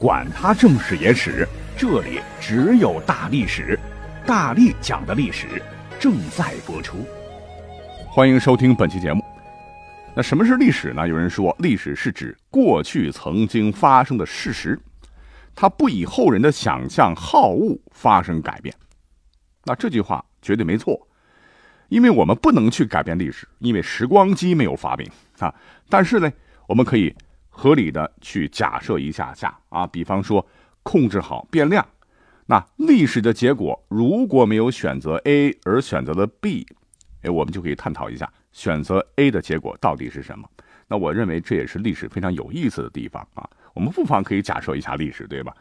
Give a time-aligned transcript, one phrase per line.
[0.00, 1.46] 管他正史野史。
[1.76, 3.78] 这里只有大历史，
[4.24, 5.60] 大力讲的历史
[5.98, 7.04] 正在播出。
[8.08, 9.24] 欢迎收听本期节目。
[10.14, 11.06] 那什么是历史呢？
[11.06, 14.78] 有人说，历史是指过去曾经发生的事实，
[15.52, 18.72] 它不以后人的想象好恶发生改变。
[19.64, 21.08] 那这句话绝对没错，
[21.88, 25.52] 因为我们不能去改变历史，因为时光机没有发明啊。
[25.88, 26.32] 但是呢，
[26.68, 27.14] 我们可以
[27.58, 30.46] 合理的去假设一下下啊，比方说。
[30.84, 31.86] 控制好变量，
[32.46, 36.66] 那历史的结果如果没有选择 A 而选择了 B，
[37.20, 40.48] 哎，我们就可以探讨一下选择 A 的结果到底是什么。
[40.86, 43.46] 那我认为这也是历史非常有意思的地方啊。
[43.74, 45.54] 我们不妨可以假设一下历史，对吧？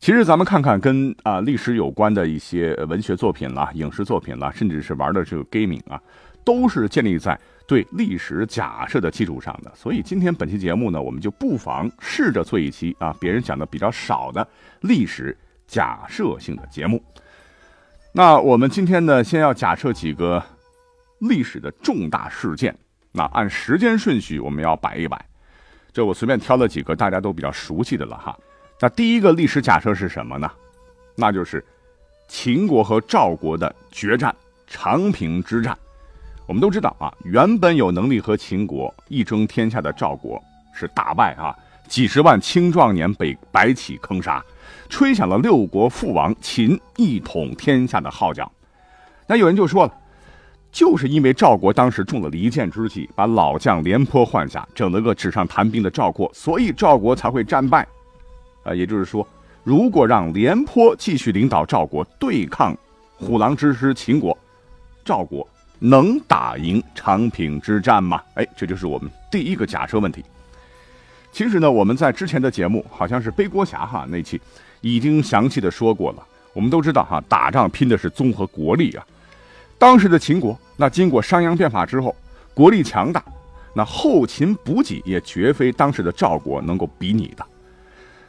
[0.00, 6.02] 其实咱们看看跟啊历史有关的一些文学作品啦、影视作品啦，甚至是玩的这个 gaming 啊，
[6.46, 7.38] 都是建立在。
[7.68, 14.46] 对历史假设的基础上的，所以今天本期节目呢，我们就不妨试着做一期啊，别人讲的比较少的
[14.82, 17.02] 历史假设性的节目。
[18.12, 20.40] 那我们今天呢，先要假设几个
[21.18, 22.72] 历史的重大事件，
[23.10, 25.20] 那按时间顺序我们要摆一摆。
[25.92, 28.38] 这我随便挑了几个大家都比较熟悉的了哈。
[28.80, 30.48] 那第一个历史假设是什么呢？
[31.16, 31.64] 那就是
[32.28, 34.32] 秦国和赵国的决战——
[34.68, 35.76] 长平之战。
[36.46, 40.40] 我们都知道啊，原本有能力和秦国一争天下的赵国
[40.72, 41.54] 是大败啊，
[41.88, 44.40] 几十万青壮年被白起坑杀，
[44.88, 48.50] 吹响了六国父王秦一统天下的号角。
[49.26, 49.92] 那有人就说了，
[50.70, 57.84] 就是因为赵国当时中了离间之计，把老将廉颇换下，整了个纸上谈兵的赵括，所以赵国才会战败。
[58.62, 59.26] 啊，也就是说，
[59.64, 62.76] 如果让廉颇继续领导赵国对抗
[63.16, 64.36] 虎狼之师秦国，
[65.04, 65.44] 赵国。
[65.78, 68.22] 能打赢长平之战吗？
[68.34, 70.24] 哎，这就是我们第一个假设问题。
[71.32, 74.40] 其实呢，我们在之前的节目，好像是背锅侠哈那期，
[74.80, 76.22] 已经详细的说过了。
[76.54, 79.06] 我们都知道哈，打仗拼的是综合国力啊。
[79.78, 82.16] 当时的秦国，那经过商鞅变法之后，
[82.54, 83.22] 国力强大，
[83.74, 87.46] 那后勤补给也绝非当时的赵国能够比拟的。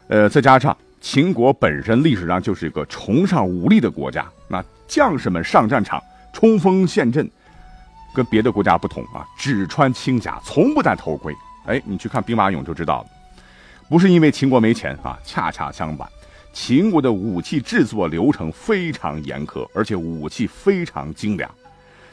[0.09, 6.03] 呃，再加上秦国本身历史上就是一个崇尚武力的国家，那将士们上战场
[6.37, 7.27] 冲锋陷阵。
[8.13, 11.33] 跟别的国家不同啊，只穿轻甲，从不戴头盔。
[11.65, 13.09] 哎，你去看兵马俑就知道了。
[13.89, 16.07] 不是因为秦国没钱啊，恰恰相反，
[16.53, 21.49] 秦国的武器制作流程非常严苛，而且武器非常精良。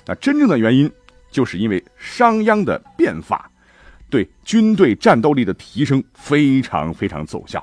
[0.07, 0.91] 那真正的原因，
[1.31, 3.51] 就是因为商鞅的变法，
[4.09, 7.63] 对军队战斗力的提升非常非常奏效。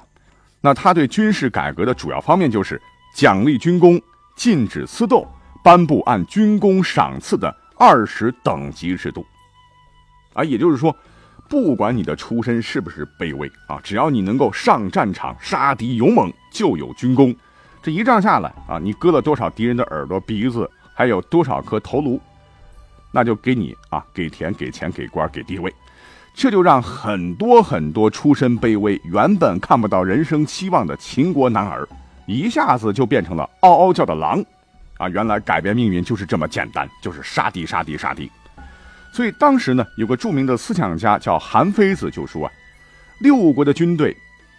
[0.62, 2.80] 那他对军事改革的主要方面就是
[3.16, 4.00] 奖励军功，
[4.36, 5.28] 禁止私斗，
[5.64, 7.56] 颁布按军功赏赐的。
[7.78, 9.26] 二十等级制度，
[10.34, 10.96] 啊，也就是说，
[11.50, 17.36] 不管你的出身是不是卑微啊，只要你能够上战场杀敌勇猛，就有军功。
[17.82, 22.22] 这一仗下来啊，你割了多少敌人的耳朵、鼻子，还有多少颗头颅，
[23.12, 25.74] 那就给你啊，给田、给钱、给官、给地位。
[26.36, 31.90] 这就让很多很多出身卑微、原本看不到人生希望的秦国男儿，
[32.28, 34.46] 一下子就变成了嗷嗷叫的狼。
[35.02, 38.32] 啊，原来改变命运就是这么简单，就是杀敌杀敌杀敌。
[39.12, 42.52] 所以当时呢，有个著名的思想家叫韩非子就说啊，
[43.22, 44.16] 六国的军队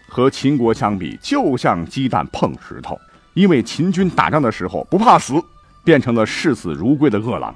[0.08, 2.98] 和秦国相比，就像鸡蛋碰石头。
[3.34, 5.34] 因为秦军打仗的时候不怕死，
[5.84, 7.54] 变成了视死如归的饿狼。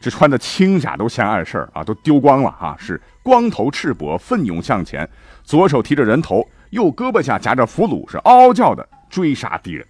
[0.00, 5.08] 这穿的轻甲都嫌碍事儿啊，都丢光了啊，是光头赤膊奋勇向前，
[5.44, 9.86] 左手提着人头，右胳膊下夹着俘虏，是嗷嗷叫的追杀敌人。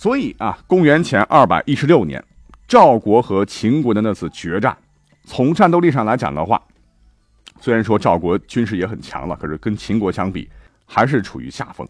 [0.00, 2.24] 所以啊，公元前二百一十六年，
[2.66, 4.74] 赵国和秦国的那次决战，
[5.24, 6.58] 从战斗力上来讲的话，
[7.60, 10.48] 虽然说赵国军事也很强了，可是跟秦国相比，
[10.86, 11.86] 还是处于下风。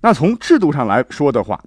[0.00, 1.62] 那从制度上来说的话，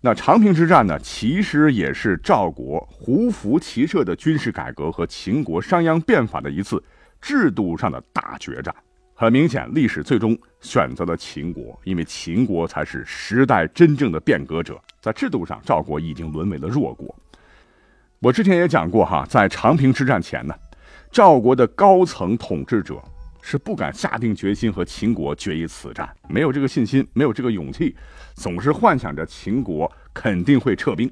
[0.00, 6.82] 那长平之战呢，其实也是赵国胡服骑射的军事改革和秦国商鞅变法的一次
[7.20, 8.74] 制度上的大决战。
[9.16, 14.76] 很明显，历史最终选择了秦国，因为秦国才是时代真正的变革者。
[15.00, 17.14] 在制度上，赵国已经沦为了弱国。
[18.18, 20.54] 我之前也讲过哈，在长平之战前呢，
[21.12, 23.00] 赵国的高层统治者
[23.40, 27.94] 是不敢下定决心和秦国决一死战，没有这个信心，没有这个勇气，
[28.34, 31.08] 总是幻想着秦国肯定会撤兵。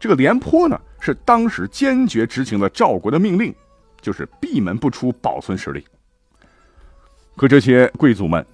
[0.00, 3.54] 这个廉颇呢，是当时坚决执行了赵国的命令，
[4.00, 5.84] 就是闭门不出，保存实力。
[7.34, 8.44] 可这些贵族们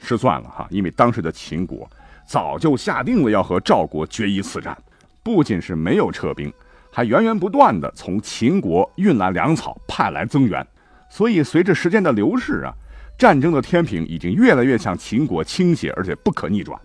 [0.00, 1.88] 失算了哈，因为当时的秦国
[2.26, 4.76] 早就下定了要和赵国决一死战，
[5.22, 6.52] 不仅是没有撤兵，
[6.90, 10.66] 还源源不断的从秦国运来粮草，派来增援。
[11.10, 12.72] 所以，随着时间的流逝啊，
[13.18, 16.80] 战争的天平已经越来越向秦国倾斜，而且不可逆转。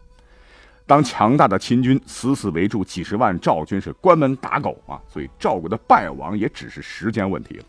[0.85, 7.65] 当强大的秦军死死围住几十万赵军，是关门打狗啊，所以赵国的败亡也只是时间问题了。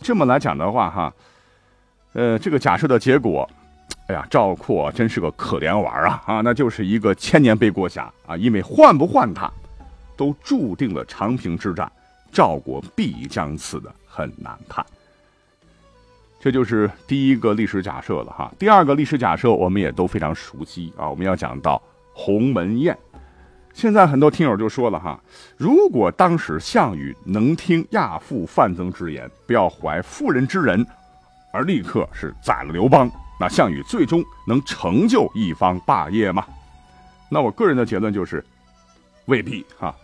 [0.00, 1.12] 这么来讲的话，哈。
[2.18, 3.48] 呃，这个假设的结果，
[4.08, 9.48] 哎呀，赵括真是个可怜娃啊啊，那就是一个千年背锅侠啊，因为换不换他，
[10.16, 11.88] 都注定了长平之战，
[12.32, 14.84] 赵国必将死的很难看。
[16.40, 18.52] 这就是第一个历史假设了哈。
[18.58, 21.80] 第二个历史假设我们也都非常熟悉啊，我们要讲到
[22.12, 22.98] 鸿门宴。
[23.72, 25.20] 现在很多听友就说了哈，
[25.56, 30.84] 如果当时项羽能听亚父范增之言，不要怀妇人之仁。
[31.52, 33.10] 而立刻是宰了刘邦，
[33.40, 36.44] 那项羽最终能成就一方霸业吗？
[37.30, 38.44] 那我个人的结论就是
[39.26, 39.94] 未必哈，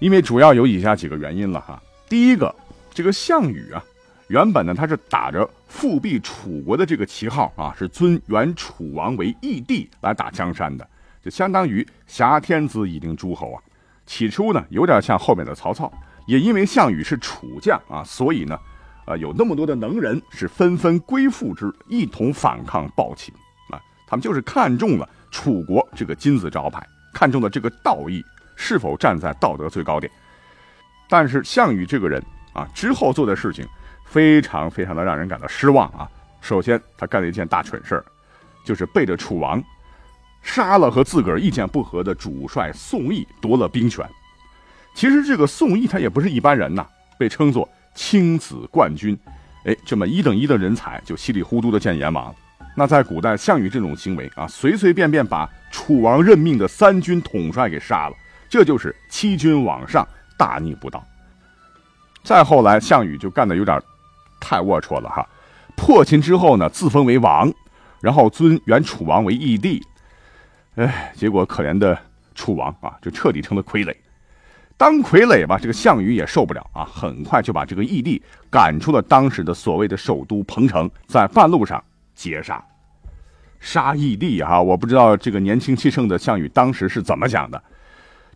[0.00, 1.82] 因为主要有以下几个原因了哈。
[2.08, 2.54] 第一个，
[2.92, 3.82] 这个项羽啊，
[4.28, 10.86] 原本呢他是打着复辟楚国的这个旗号啊，是尊原楚王为义帝来打江山的，
[11.22, 13.62] 就相当于挟天子以令诸侯啊。
[14.04, 15.90] 起初呢，有点像后面的曹操，
[16.26, 18.58] 也因为项羽是楚将啊，所以呢。
[19.04, 23.34] 啊，有那么多的能人是纷纷归附之，一同反抗暴秦
[23.70, 23.80] 啊！
[24.06, 28.24] 他们就是看中了楚国这个金字招牌，看中了这个道义
[28.56, 30.10] 是否站在道德最高点。
[31.08, 32.22] 但是项羽这个人
[32.52, 33.66] 啊，之后做的事情
[34.06, 36.08] 非常非常的让人感到失望啊！
[36.40, 38.04] 首先，他干了一件大蠢事儿，
[38.64, 39.62] 就是背着楚王
[40.42, 44.08] 杀了和自个儿意见不合的主帅宋义，夺了兵权。
[44.94, 46.86] 其实这个宋义他也不是一般人呐，
[47.22, 47.68] 被称作。
[47.94, 49.16] 青子冠军，
[49.64, 52.34] 哎，这么一等一的人才就稀里糊涂的见阎王了。
[52.74, 58.16] 那在古代，项羽这种行为啊，随随便便把楚王任命的三军统帅给杀了，
[58.48, 60.08] 这就是欺君罔上，
[60.38, 61.04] 大逆不道。
[62.24, 63.78] 再后来，项羽就干的有点
[64.40, 65.28] 太龌龊了哈。
[65.76, 67.52] 破秦之后呢，自封为王，
[68.00, 69.82] 然后尊原楚王为义帝，
[70.76, 71.96] 哎，结果可怜的
[72.34, 73.94] 楚王啊，就彻底成了傀儡。
[74.76, 78.20] 当傀儡吧，这个项羽也受不了啊，很快就把这个义帝
[78.50, 81.82] 赶出了当时的所谓的首都彭城，在半路上
[82.14, 82.64] 截杀，
[83.60, 87.62] 杀义帝哈，我不知道这个年轻气盛的项羽当时是怎么想的，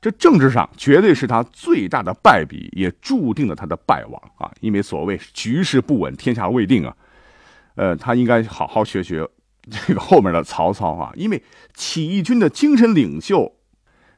[0.01, 6.97] 这政治上绝对是他最大的败笔，也注定了他的败亡啊，因为所谓局势不稳，天下未定啊，
[7.75, 9.29] 呃，他应该好好学学
[9.69, 11.43] 这个后面的曹操啊，因为
[11.75, 13.56] 起义军的精神领袖。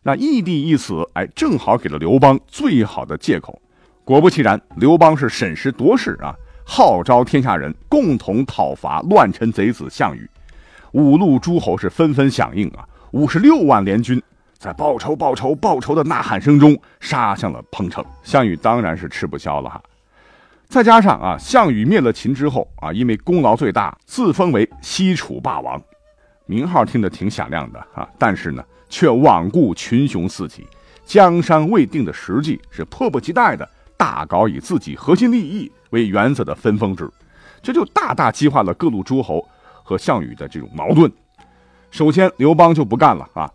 [0.03, 3.61] 那义帝一死，哎，正好给了刘邦最好的借口。
[4.05, 6.35] 果不其然，刘邦是审时度势啊，
[6.65, 10.27] 号召天下人共同讨伐乱臣贼子项羽。
[10.93, 14.23] 五路诸侯是纷纷响应啊，五十六万联军
[14.57, 18.03] 在报仇、报仇、报仇的呐喊声中杀向了彭城。
[18.23, 19.83] 项羽当然是吃不消了哈。
[20.69, 25.83] 再加上啊，项羽灭了秦之后啊，因为功劳最大，自封为西楚霸王，
[26.47, 28.65] 名号听着挺响亮的啊，但是呢。
[28.89, 30.67] 却罔顾群雄四起，
[31.05, 37.11] 江山未定的实际，是迫不及待的大搞以自己核心利益为原则的分封制，
[37.63, 39.47] 这就大大激化了各路诸侯
[39.83, 41.11] 和项羽的这种矛盾。
[41.91, 43.51] 首先，刘邦就不干了啊！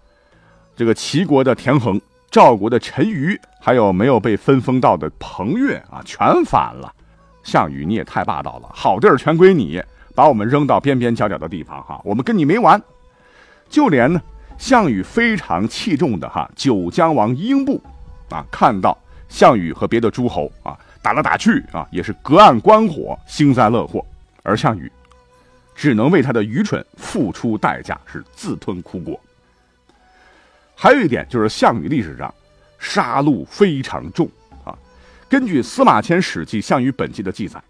[0.75, 6.91] 这个齐国的田横、赵国的陈馀，还有没有被分封到的彭越啊，全反了。
[7.43, 9.79] 项羽，你也太霸道了，好地儿全归你，
[10.15, 12.81] 把我们扔到边边角角的地方哈，我们跟你没完。
[13.69, 14.21] 就连呢。
[14.63, 17.83] 项羽非常器重的哈九江王英布，
[18.29, 24.05] 啊，看到项羽和别的诸侯啊打来打去啊，也是隔岸观火，幸灾乐祸，
[24.41, 24.89] 而项羽
[25.75, 29.19] 只能为他的愚蠢付出代价，是自吞苦果。
[30.73, 32.33] 还有一点就是项羽历史上
[32.79, 34.29] 杀戮非常重
[34.63, 34.73] 啊，
[35.27, 37.61] 根据司马迁《史记·项羽本纪》的记载，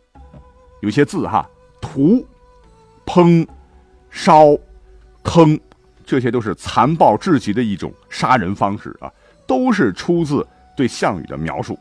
[0.82, 1.50] 有些字哈
[1.82, 2.24] 屠、
[3.04, 3.48] 烹、
[4.12, 4.56] 烧、
[5.24, 5.60] 坑。
[6.06, 9.12] 这些都是残暴至极的一种杀人方式啊，
[9.48, 10.46] 都是出自
[10.76, 11.78] 对项羽的描述。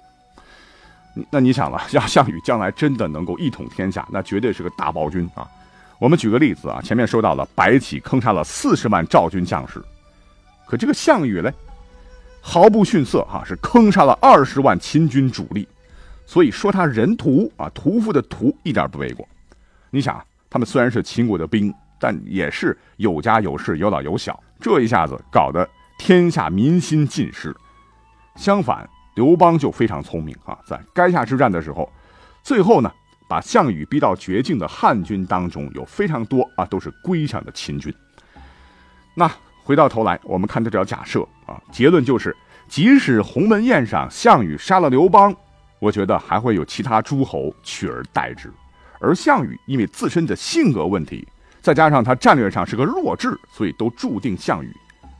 [1.30, 5.46] 那你想了，要项羽将来真的能够一统天下，那绝对是个大暴君啊！
[5.98, 9.82] 我们举个例子啊，前面说到了白起坑杀了四十万赵军将士，
[10.66, 11.52] 可这个项羽嘞，
[12.40, 15.68] 毫不逊色哈，是坑杀了二十万秦军主力，
[16.24, 19.28] 所以说他人屠啊，屠夫的屠一点不为过。
[19.90, 21.72] 你想，他们虽然是秦国的兵，
[22.02, 24.42] 但也是有家有室、有老有小。
[24.60, 27.54] 这一下子搞得天下民心尽失。
[28.34, 31.88] 相反，刘邦就非常聪明啊，在垓下之战的时候，
[32.42, 32.92] 最后呢，
[33.28, 37.94] 把项羽逼到绝境的汉军当中有非常多啊，都是归降的秦军。
[39.14, 39.30] 那
[39.62, 45.32] 回到头来，我们看这条假设啊，结论就是，即使鸿门宴上项羽杀了刘邦，
[45.78, 48.52] 我觉得还会有其他诸侯取而代之。
[49.00, 51.26] 而项羽因为自身的性格问题，
[51.62, 54.70] 再加上他战略上是个弱智，所以都注定项羽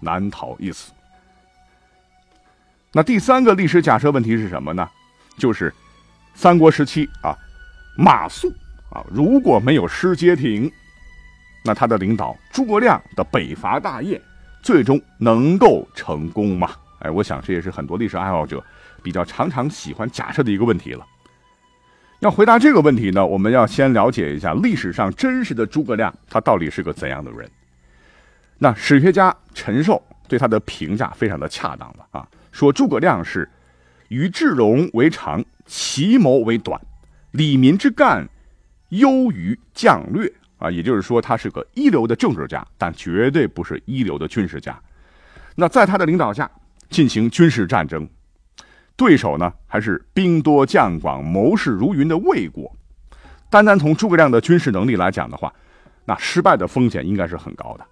[0.01, 0.93] 难逃一死。
[2.93, 4.87] 那第三个历史假设问题是什么呢？
[5.39, 5.73] 就是
[6.35, 7.35] 三国时期啊，
[7.97, 8.53] 马谡
[8.91, 10.71] 啊，如果没有失街亭，
[11.65, 14.21] 那他的领导诸葛亮的北伐大业
[14.63, 16.73] 最终能够成功吗？
[16.99, 18.63] 哎，我想这也是很多历史爱好者
[19.03, 21.07] 比较常常喜欢假设的一个问题了。
[22.23, 27.51] 要回答这个问题呢，我们要先了解一下历史上真实的诸葛亮，他到底是个怎样的人？
[28.59, 33.51] 那史学家陈寿对他的评价非常的恰当了啊，说诸葛亮是
[34.07, 36.81] 于智容为长，奇谋为短，
[37.33, 38.25] 理民之干
[38.91, 44.81] 优于将略啊，也就是说他是个一流的政治家，但绝对不是一流的军事家。
[45.57, 46.49] 那在他的领导下
[46.89, 48.09] 进行军事战争。
[48.97, 52.71] 对手呢，还是兵多将广、谋士如云的魏国。
[53.51, 55.53] 单单从诸葛亮的军事能力来讲的话，
[56.05, 57.87] 那失败的风险应该是很高的。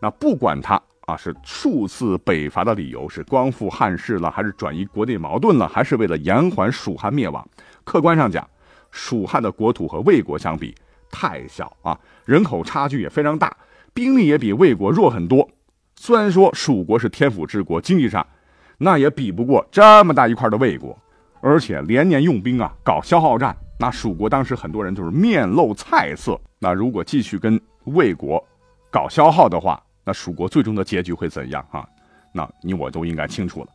[0.00, 7.46] 那不管他啊是数次北伐的理由是光复汉室了，还是转移国内矛盾了，还是为了延缓蜀汉灭亡，
[7.84, 8.48] 客观上讲，
[8.90, 10.74] 蜀汉的国土和魏国相比
[11.10, 13.56] 太小啊，人口差距也非常大，
[13.92, 15.48] 兵力也比魏国弱很多。
[15.96, 18.26] 虽然说蜀国是天府之国，经济上。
[18.78, 20.96] 那也比不过这么大一块的魏国，
[21.40, 23.56] 而且连年用兵啊，搞消耗战。
[23.78, 26.38] 那蜀国当时很多人就是面露菜色。
[26.58, 28.42] 那如果继续跟魏国
[28.90, 31.86] 搞消耗的话，那蜀国最终的结局会怎样啊？
[32.32, 33.68] 那你我都应该清楚了。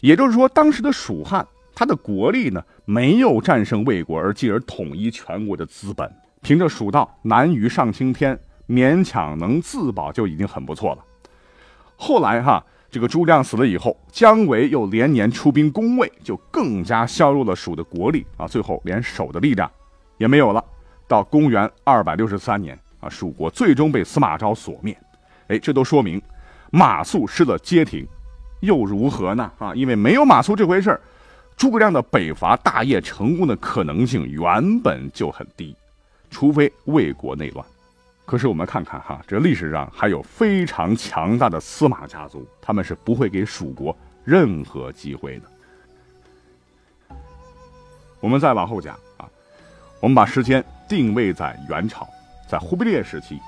[0.00, 6.10] 也就是说，当时的蜀汉，他的国力呢，没有战胜魏国，而继而统一全国的资本。
[6.40, 11.04] 凭着蜀道难于上青天，勉强能自保就已经很不错了。
[11.96, 12.64] 后来哈。
[12.90, 18.46] 这个诸葛亮死了以后，姜维又连年出兵攻魏，就更加削弱了蜀的国力啊！
[18.46, 19.70] 最后连守的力量
[20.16, 20.64] 也没有了。
[21.06, 24.96] 到公元二百六十三年啊，蜀国最终被司马昭所灭。
[25.48, 26.20] 哎，这都说明
[26.70, 28.06] 马谡失了街亭，
[28.60, 29.52] 又如何呢？
[29.58, 30.98] 啊，因为没有马谡这回事，
[31.58, 35.76] 诸葛亮的北伐大业成功的可能性原本就很低，
[36.30, 37.64] 除非魏国内乱。
[38.28, 47.16] 可是我们看看哈，这历史上还有非常强大的司马家族，他们是不会给蜀国任何机会的。
[48.20, 49.24] 我们再往后讲啊，
[49.98, 52.06] 我们把时间定位在元朝，
[52.46, 53.40] 在忽必烈时期，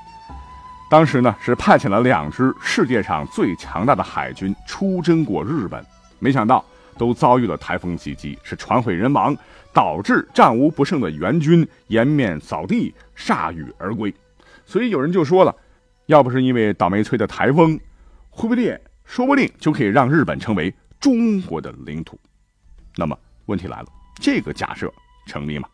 [0.90, 5.84] 当时呢是派遣了两支世界上最强大的海军出征过日本，
[6.18, 6.64] 没想到
[6.96, 9.37] 都遭遇了台风袭击，是船毁人亡，
[9.75, 14.10] 导致战无不胜的元军颜面扫地，铩羽而归。
[14.70, 15.52] 所以有人就说了，
[16.06, 17.76] 要不是因为倒霉催的台风，
[18.28, 22.16] 忽必烈说不定就可以让日本成为中国的领土。
[22.94, 23.86] 那么问题来了，
[24.20, 24.88] 这个假设
[25.26, 25.68] 成立吗？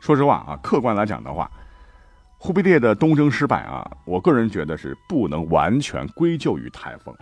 [0.00, 1.48] 说实话啊，客观来讲的话，
[2.36, 7.14] 忽必烈的东征失败啊，我个人觉得是不能完全归咎于台风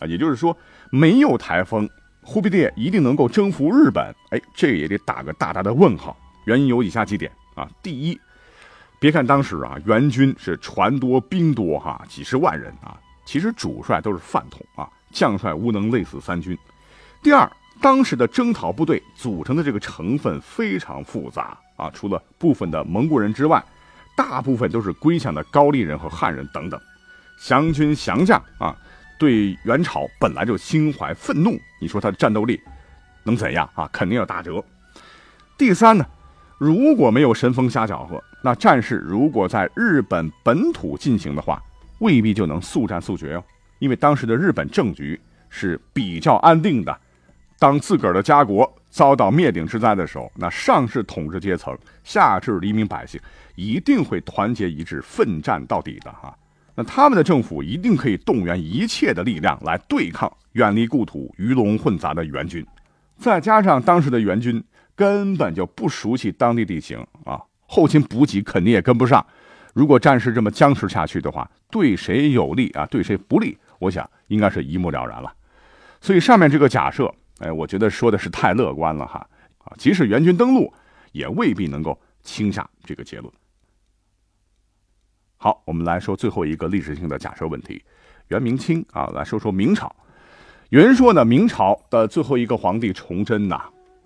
[0.00, 0.06] 啊。
[0.06, 0.56] 也就是说，
[0.92, 1.90] 没有台风，
[2.22, 4.14] 忽必烈一定能够征服日本？
[4.30, 6.16] 哎，这也得打个大大的问号。
[6.44, 8.16] 原因有以下几点啊，第一。
[9.00, 16.58] 别看当时啊，元军是船多兵多哈，几十万人啊，其实主帅都是饭桶啊，将帅无能累死三军。
[17.22, 17.48] 第二，
[17.80, 23.64] 当时的征讨部队组成的这个成分非常复杂啊，除了部分的蒙古人之外，
[24.16, 26.80] 大部分都是归降的高丽人和汉人等等。
[27.40, 28.76] 降军降将啊，
[29.16, 32.60] 对元朝本来就心怀愤怒，你说他的战斗力
[33.22, 33.88] 能怎样啊？
[33.92, 34.60] 肯定要打折。
[35.56, 36.04] 第三呢？
[36.58, 41.62] 如果没有神风瞎搅和，那战事如果在日本本土进行的话，
[41.98, 43.42] 未必就能速战速决哦。
[43.80, 46.96] 因为当时的日本政局是比较安定的，
[47.58, 53.20] 当自个儿的家国遭到灭顶之灾的时候，那上至统治阶层，下至黎民百姓，
[53.56, 56.36] 一定会团结一致，奋战到底的哈。
[56.76, 62.64] 那他们的政府一定可以动员一切的力量来对抗远离故土、鱼龙混杂的援军，
[63.16, 64.62] 再加上当时的援军。
[64.96, 69.24] 根本就不熟悉当地地形啊，后勤补给肯定也跟不上。
[69.74, 75.32] 如果战事这么僵持下去的话，对谁有利啊，对谁不利，我想应该是一目了然了。
[76.00, 79.24] 所以上面这个假设，哎，我觉得说的是太乐观了哈。
[79.58, 80.72] 啊，即使援军登陆，
[81.12, 83.32] 也未必能够轻下这个结论。
[85.36, 87.80] 好，我们来说最后一个历史性的假设问题：
[88.28, 89.94] 元明清啊，来说说明朝。
[90.70, 93.56] 有人说呢，明朝的最后一个皇帝崇祯呐，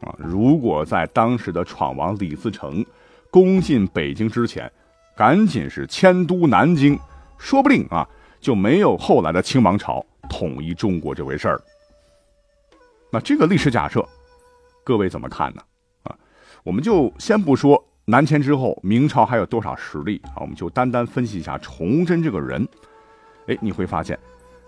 [0.00, 2.85] 啊，如果在当时的闯王李自成
[3.32, 4.70] 攻进北京之前，
[5.16, 7.00] 赶紧是迁都南京，
[7.38, 8.06] 说不定啊，
[8.42, 11.58] 就没有后来的清王朝统一中国这回事儿。
[13.10, 14.06] 那这个历史假设，
[14.84, 15.62] 各位怎么看呢？
[16.02, 16.14] 啊，
[16.62, 17.82] 我们就先不说。
[18.04, 20.42] 南迁之后，明朝还有多少实力啊？
[20.42, 22.68] 我们就单单分析一下崇祯这个人。
[23.46, 24.18] 哎，你会发现，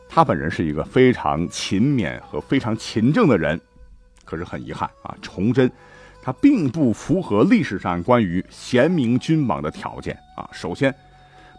[0.09, 3.61] 他本人是一个非常勤勉和非常勤政的人。
[4.25, 5.71] 可是很遗憾啊，崇祯
[6.25, 10.49] 他并不符合历史上关于贤明君王的条件啊。
[10.51, 10.95] 首先，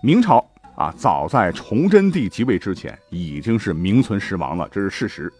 [0.01, 0.43] 明朝
[0.75, 5.31] 啊，早在崇祯帝即位之前已经是名存实亡了，这是事实。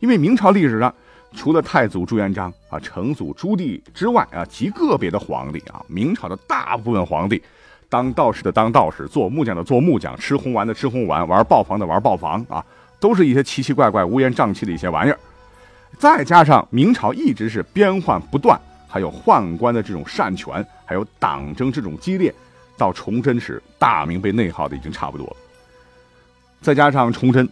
[0.00, 0.92] 因为明朝历史上。
[1.34, 7.42] 除了太祖朱元璋啊、成祖朱棣之外啊，极个别的皇帝啊，明朝的大部分皇帝，
[7.88, 12.62] 当道士的当道士，做木匠的做木匠，吃红丸的吃红丸，玩豹房的玩豹房啊，
[13.00, 15.18] 都是一些奇奇怪怪、乌烟瘴气的一些玩意儿。
[15.98, 22.34] 再加上明朝一直是边患不断，还有宦官的这种擅权，还有党争这种激烈，
[22.76, 25.36] 到崇祯时大明被内耗的已经差不多了。
[26.60, 27.48] 再加上崇祯，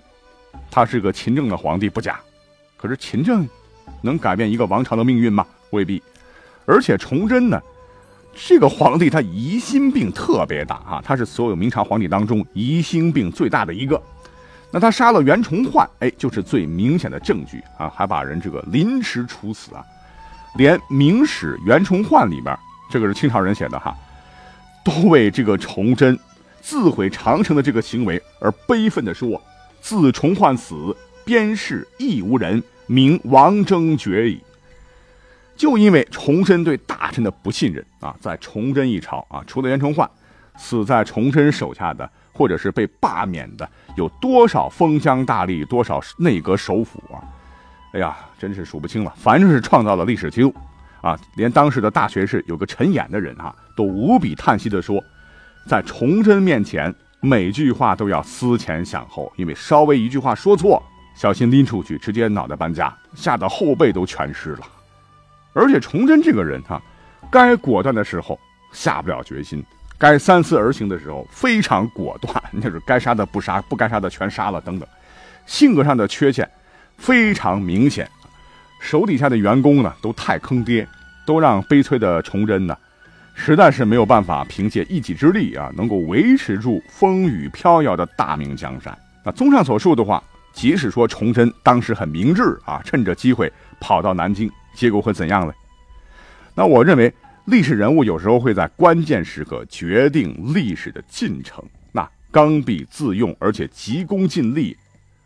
[0.71, 2.21] 他是个勤政的皇帝不假，
[2.77, 3.49] 可是勤政。
[4.03, 5.47] 能改变一个王朝的命运吗？
[5.73, 6.03] 未必。
[6.65, 7.61] 而且崇祯呢，
[8.35, 14.01] 这个皇帝他疑心病特别大啊，他是所有明朝皇帝当中疑心病最大的一个。
[14.73, 19.85] 那他杀了袁崇焕，哎，就是最明显的证据啊，还把人这个凌迟处死啊。
[20.57, 22.57] 连《明史·袁崇焕》里边，
[22.91, 23.97] 这个是清朝人写的哈，
[24.85, 26.19] 都为这个崇祯
[26.61, 29.41] 自毁长城的这个行为而悲愤地说
[29.81, 34.41] ：“自崇焕死，边事亦无人。”明王争绝矣。
[35.57, 40.11] 就因为崇祯对大臣的不信任啊，在崇祯一朝啊，除了袁崇焕，
[40.61, 47.25] 死在崇祯手下的，或者是被罢免的，有多少封疆大吏，多少内阁首辅啊？
[47.95, 49.13] 哎呀，真是数不清了。
[49.17, 50.55] 反正是创造了历史记录
[51.01, 55.03] 啊，连当时的大学士有个陈演的人啊，都无比叹息地说，
[55.67, 60.83] 在崇祯面前，每句话都要思前想后，因为稍微一句话说错。
[61.17, 64.61] 小心拎出去，直接脑袋搬家，吓得后背都全湿了。
[65.53, 66.81] 而且崇祯这个人哈，
[67.31, 68.39] 该果断的时候
[68.73, 69.63] 下不了决心，
[70.01, 74.89] 该三思而行的时候非常果断，就是该杀的不杀，不该杀的全杀了等等。
[75.45, 76.51] 性格上的缺陷
[76.97, 78.11] 非常明显，
[78.81, 80.89] 手底下的员工呢都太坑爹，
[81.27, 82.77] 都让悲催的崇祯呢，
[83.35, 88.99] 实在是没有办法凭借一己之力啊，能够维持住风雨飘摇的大明江山。
[89.25, 90.23] 那综上所述的话。
[90.53, 95.53] 即使说崇祯当时很明智啊，趁着机会跑到南京，结果会怎样呢？
[96.57, 97.15] 那我认为
[97.51, 101.65] 历史人物有时候会在关键时刻决定历史的进程。
[101.91, 104.77] 那刚愎自用而且急功近利，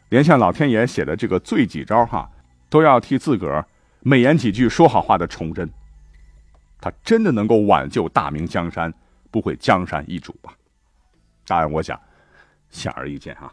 [0.08, 2.26] 连像老天爷写的这个罪几招哈，
[2.70, 3.62] 都要替自个儿
[4.00, 5.68] 美言几句说好话的崇祯，
[6.80, 8.92] 他真的能够挽救大明江山，
[9.30, 10.54] 不会江山易主吧？
[11.46, 12.00] 当然，我想
[12.70, 13.52] 显而易见哈。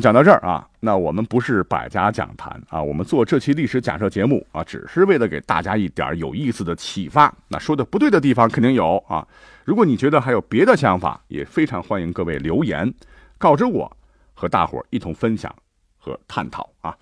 [0.00, 7.32] 讲到这儿啊，那我们不是百家讲坛啊，我们做这期历史假设节目啊，只是为了给大家一点有意思的启发。
[7.48, 9.26] 那说的不对的地方肯定有啊，
[9.64, 12.92] 如果你觉得还有别的想法，也非常欢迎各位留言
[13.38, 13.90] 告知我，
[14.34, 15.54] 和大伙一同分享
[15.98, 16.96] 和探讨啊。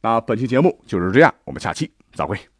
[0.00, 2.51] 那本期节目就是这样，我们下期再会。